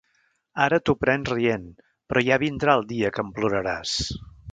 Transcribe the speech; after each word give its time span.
Ara 0.63 0.77
t'ho 0.87 0.95
prens 1.01 1.29
rient, 1.33 1.67
però 2.13 2.23
ja 2.29 2.39
vindrà 2.45 2.75
dia 2.93 3.13
que 3.19 3.25
en 3.27 3.31
ploraràs. 3.37 3.93